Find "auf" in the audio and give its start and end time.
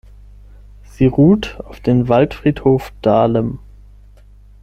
1.63-1.79